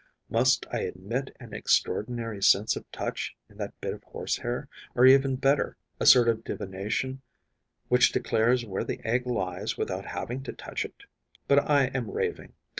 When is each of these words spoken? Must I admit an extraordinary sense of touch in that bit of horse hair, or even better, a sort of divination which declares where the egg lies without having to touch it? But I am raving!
Must 0.31 0.65
I 0.73 0.79
admit 0.79 1.37
an 1.39 1.53
extraordinary 1.53 2.41
sense 2.41 2.75
of 2.75 2.91
touch 2.91 3.35
in 3.47 3.57
that 3.57 3.79
bit 3.81 3.93
of 3.93 4.01
horse 4.01 4.37
hair, 4.37 4.67
or 4.95 5.05
even 5.05 5.35
better, 5.35 5.77
a 5.99 6.07
sort 6.07 6.27
of 6.27 6.43
divination 6.43 7.21
which 7.87 8.11
declares 8.11 8.65
where 8.65 8.83
the 8.83 8.99
egg 9.05 9.27
lies 9.27 9.77
without 9.77 10.05
having 10.05 10.41
to 10.41 10.53
touch 10.53 10.85
it? 10.85 11.03
But 11.47 11.69
I 11.69 11.91
am 11.93 12.09
raving! 12.09 12.53